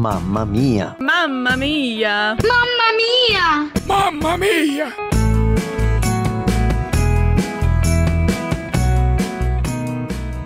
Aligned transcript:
Mamma 0.00 0.46
mia! 0.46 0.96
Mamma 0.98 1.58
mia! 1.58 2.34
Mamma 2.42 2.86
mia! 2.96 3.70
Mamma 3.86 4.38
mia! 4.38 4.94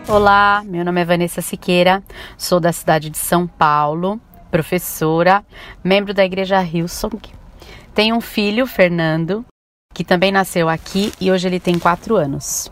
Olá, 0.09 0.64
meu 0.67 0.85
nome 0.85 1.01
é 1.01 1.04
Vanessa 1.04 1.40
Siqueira, 1.40 2.03
sou 2.37 2.59
da 2.59 2.72
cidade 2.72 3.09
de 3.11 3.17
São 3.17 3.46
Paulo, 3.46 4.21
professora, 4.50 5.45
membro 5.84 6.12
da 6.12 6.25
Igreja 6.25 6.61
Hillsong. 6.61 7.23
Tenho 7.95 8.16
um 8.16 8.21
filho, 8.21 8.66
Fernando, 8.66 9.46
que 9.95 10.02
também 10.02 10.32
nasceu 10.32 10.68
aqui 10.68 11.12
e 11.21 11.30
hoje 11.30 11.46
ele 11.46 11.61
tem 11.61 11.79
quatro 11.79 12.16
anos. 12.16 12.68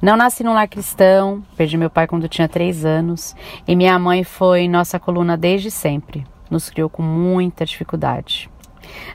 Não 0.00 0.16
nasci 0.16 0.42
num 0.42 0.54
lar 0.54 0.68
cristão, 0.68 1.42
perdi 1.56 1.76
meu 1.76 1.90
pai 1.90 2.06
quando 2.06 2.28
tinha 2.28 2.48
três 2.48 2.84
anos 2.84 3.36
e 3.66 3.76
minha 3.76 3.98
mãe 3.98 4.24
foi 4.24 4.68
nossa 4.68 4.98
coluna 4.98 5.36
desde 5.36 5.70
sempre. 5.70 6.24
Nos 6.50 6.70
criou 6.70 6.88
com 6.88 7.02
muita 7.02 7.64
dificuldade. 7.64 8.50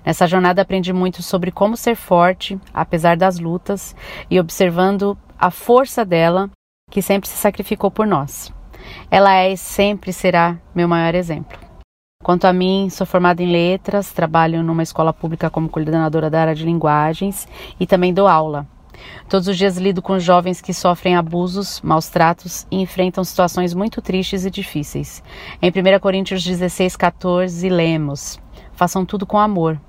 Nessa 0.05 0.27
jornada 0.27 0.61
aprendi 0.61 0.93
muito 0.93 1.21
sobre 1.21 1.51
como 1.51 1.75
ser 1.75 1.95
forte, 1.95 2.59
apesar 2.73 3.17
das 3.17 3.39
lutas, 3.39 3.95
e 4.29 4.39
observando 4.39 5.17
a 5.37 5.51
força 5.51 6.05
dela, 6.05 6.49
que 6.89 7.01
sempre 7.01 7.27
se 7.27 7.35
sacrificou 7.35 7.91
por 7.91 8.05
nós. 8.05 8.53
Ela 9.09 9.35
é 9.35 9.53
e 9.53 9.57
sempre 9.57 10.13
será 10.13 10.57
meu 10.73 10.87
maior 10.87 11.15
exemplo. 11.15 11.57
Quanto 12.23 12.45
a 12.45 12.53
mim, 12.53 12.89
sou 12.89 13.05
formada 13.05 13.43
em 13.43 13.51
letras, 13.51 14.11
trabalho 14.11 14.63
numa 14.63 14.83
escola 14.83 15.13
pública 15.13 15.49
como 15.49 15.69
coordenadora 15.69 16.29
da 16.29 16.41
área 16.41 16.55
de 16.55 16.65
linguagens 16.65 17.47
e 17.79 17.85
também 17.85 18.13
dou 18.13 18.27
aula. 18.27 18.67
Todos 19.27 19.47
os 19.47 19.57
dias 19.57 19.77
lido 19.77 20.01
com 20.01 20.19
jovens 20.19 20.61
que 20.61 20.73
sofrem 20.73 21.15
abusos, 21.15 21.81
maus 21.81 22.07
tratos 22.07 22.67
e 22.69 22.79
enfrentam 22.81 23.23
situações 23.23 23.73
muito 23.73 24.01
tristes 24.01 24.45
e 24.45 24.51
difíceis. 24.51 25.23
Em 25.61 25.69
1 25.69 25.99
Coríntios 25.99 26.43
16, 26.43 26.95
14, 26.95 27.67
lemos: 27.69 28.39
Façam 28.73 29.05
tudo 29.05 29.25
com 29.25 29.37
amor. 29.37 29.79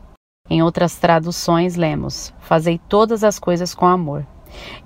Em 0.48 0.62
outras 0.62 0.96
traduções, 0.96 1.76
lemos: 1.76 2.32
Fazei 2.40 2.78
todas 2.88 3.22
as 3.22 3.38
coisas 3.38 3.74
com 3.74 3.86
amor. 3.86 4.26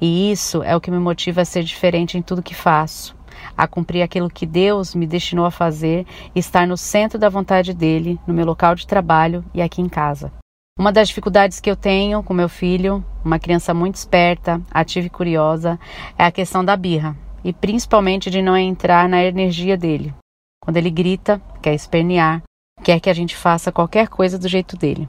E 0.01 0.33
isso 0.33 0.63
é 0.63 0.75
o 0.75 0.81
que 0.81 0.91
me 0.91 0.99
motiva 0.99 1.43
a 1.43 1.45
ser 1.45 1.63
diferente 1.63 2.19
em 2.19 2.23
tudo 2.23 2.43
que 2.43 2.55
faço, 2.55 3.15
a 3.57 3.67
cumprir 3.69 4.03
aquilo 4.03 4.31
que 4.31 4.47
Deus 4.47 4.95
me 4.95 5.07
destinou 5.07 5.45
a 5.45 5.51
fazer 5.51 6.07
estar 6.35 6.67
no 6.67 6.77
centro 6.77 7.19
da 7.19 7.29
vontade 7.29 7.73
dele, 7.73 8.19
no 8.27 8.35
meu 8.35 8.47
local 8.47 8.75
de 8.75 8.87
trabalho 8.87 9.45
e 9.55 9.63
aqui 9.63 9.81
em 9.81 9.89
casa. 9.89 10.33
Uma 10.79 10.93
das 10.93 11.09
dificuldades 11.09 11.61
que 11.61 11.71
eu 11.71 11.77
tenho 11.77 12.23
com 12.23 12.33
meu 12.33 12.49
filho, 12.49 13.05
uma 13.25 13.39
criança 13.39 13.75
muito 13.75 13.97
esperta, 13.97 14.61
ativa 14.71 15.07
e 15.07 15.11
curiosa, 15.11 15.79
é 16.19 16.25
a 16.25 16.33
questão 16.33 16.65
da 16.65 16.77
birra, 16.77 17.17
e 17.45 17.53
principalmente 17.53 18.31
de 18.31 18.41
não 18.41 18.57
entrar 18.57 19.09
na 19.09 19.23
energia 19.23 19.77
dele. 19.77 20.15
Quando 20.63 20.77
ele 20.77 20.91
grita, 20.91 21.41
quer 21.61 21.75
espernear, 21.75 22.43
quer 22.83 22.99
que 23.01 23.11
a 23.11 23.15
gente 23.15 23.37
faça 23.37 23.73
qualquer 23.73 24.09
coisa 24.09 24.39
do 24.39 24.49
jeito 24.49 24.77
dele. 24.77 25.09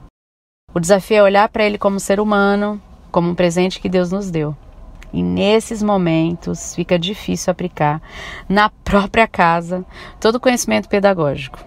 O 0.74 0.80
desafio 0.80 1.18
é 1.18 1.22
olhar 1.22 1.48
para 1.48 1.64
ele 1.64 1.78
como 1.78 2.00
ser 2.00 2.20
humano, 2.20 2.80
como 3.10 3.28
um 3.28 3.34
presente 3.34 3.80
que 3.80 3.88
Deus 3.88 4.10
nos 4.10 4.30
deu. 4.30 4.56
E 5.12 5.22
nesses 5.22 5.82
momentos 5.82 6.74
fica 6.74 6.98
difícil 6.98 7.50
aplicar 7.50 8.00
na 8.48 8.70
própria 8.70 9.28
casa 9.28 9.84
todo 10.18 10.36
o 10.36 10.40
conhecimento 10.40 10.88
pedagógico. 10.88 11.58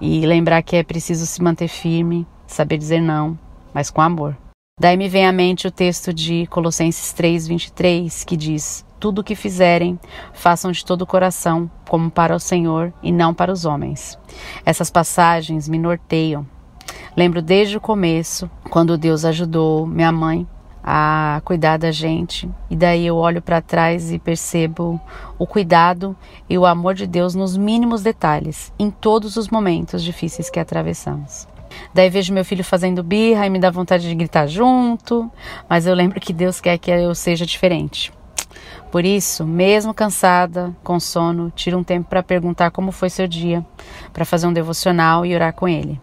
E 0.00 0.24
lembrar 0.24 0.62
que 0.62 0.76
é 0.76 0.82
preciso 0.82 1.26
se 1.26 1.42
manter 1.42 1.68
firme, 1.68 2.26
saber 2.46 2.78
dizer 2.78 3.00
não, 3.00 3.38
mas 3.74 3.90
com 3.90 4.00
amor. 4.00 4.36
Daí 4.80 4.96
me 4.96 5.08
vem 5.08 5.26
à 5.26 5.32
mente 5.32 5.68
o 5.68 5.70
texto 5.70 6.12
de 6.12 6.46
Colossenses 6.46 7.12
3:23, 7.12 8.24
que 8.24 8.36
diz: 8.36 8.84
Tudo 8.98 9.20
o 9.20 9.24
que 9.24 9.34
fizerem, 9.34 9.98
façam 10.32 10.72
de 10.72 10.84
todo 10.84 11.02
o 11.02 11.06
coração, 11.06 11.70
como 11.88 12.10
para 12.10 12.34
o 12.34 12.40
Senhor 12.40 12.92
e 13.02 13.12
não 13.12 13.32
para 13.32 13.52
os 13.52 13.64
homens. 13.64 14.18
Essas 14.64 14.90
passagens 14.90 15.68
me 15.68 15.78
norteiam. 15.78 16.46
Lembro 17.16 17.40
desde 17.40 17.76
o 17.76 17.80
começo, 17.80 18.50
quando 18.70 18.98
Deus 18.98 19.24
ajudou 19.24 19.86
minha 19.86 20.10
mãe 20.10 20.46
a 20.82 21.40
cuidar 21.44 21.78
da 21.78 21.90
gente, 21.90 22.50
e 22.68 22.76
daí 22.76 23.06
eu 23.06 23.16
olho 23.16 23.40
para 23.40 23.62
trás 23.62 24.12
e 24.12 24.18
percebo 24.18 25.00
o 25.38 25.46
cuidado 25.46 26.14
e 26.50 26.58
o 26.58 26.66
amor 26.66 26.94
de 26.94 27.06
Deus 27.06 27.34
nos 27.34 27.56
mínimos 27.56 28.02
detalhes, 28.02 28.72
em 28.78 28.90
todos 28.90 29.36
os 29.36 29.48
momentos 29.48 30.02
difíceis 30.02 30.50
que 30.50 30.60
atravessamos. 30.60 31.53
Daí 31.92 32.10
vejo 32.10 32.32
meu 32.32 32.44
filho 32.44 32.64
fazendo 32.64 33.02
birra 33.02 33.46
e 33.46 33.50
me 33.50 33.58
dá 33.58 33.70
vontade 33.70 34.08
de 34.08 34.14
gritar 34.14 34.46
junto, 34.46 35.30
mas 35.68 35.86
eu 35.86 35.94
lembro 35.94 36.20
que 36.20 36.32
Deus 36.32 36.60
quer 36.60 36.78
que 36.78 36.90
eu 36.90 37.14
seja 37.14 37.46
diferente. 37.46 38.12
Por 38.90 39.04
isso, 39.04 39.44
mesmo 39.44 39.92
cansada, 39.92 40.74
com 40.84 41.00
sono, 41.00 41.50
tiro 41.50 41.78
um 41.78 41.82
tempo 41.82 42.08
para 42.08 42.22
perguntar 42.22 42.70
como 42.70 42.92
foi 42.92 43.10
seu 43.10 43.26
dia, 43.26 43.64
para 44.12 44.24
fazer 44.24 44.46
um 44.46 44.52
devocional 44.52 45.26
e 45.26 45.34
orar 45.34 45.52
com 45.52 45.66
ele. 45.66 46.00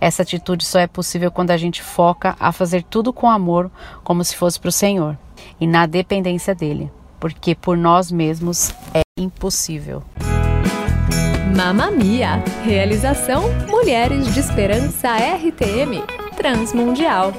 Essa 0.00 0.22
atitude 0.22 0.64
só 0.64 0.80
é 0.80 0.86
possível 0.86 1.30
quando 1.30 1.50
a 1.50 1.56
gente 1.56 1.82
foca 1.82 2.34
a 2.40 2.50
fazer 2.50 2.82
tudo 2.82 3.12
com 3.12 3.30
amor, 3.30 3.70
como 4.02 4.24
se 4.24 4.34
fosse 4.34 4.58
para 4.58 4.70
o 4.70 4.72
Senhor, 4.72 5.16
e 5.60 5.66
na 5.66 5.86
dependência 5.86 6.54
dele, 6.54 6.90
porque 7.20 7.54
por 7.54 7.76
nós 7.76 8.10
mesmos 8.10 8.74
é 8.94 9.02
impossível. 9.16 10.02
Mamma 11.54 11.90
Mia! 11.90 12.42
Realização 12.64 13.42
Mulheres 13.68 14.32
de 14.32 14.40
Esperança 14.40 15.08
RTM 15.16 16.02
Transmundial. 16.34 17.32